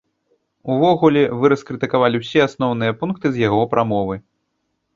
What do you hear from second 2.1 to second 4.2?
ўсе асноўныя пункты з яго прамовы.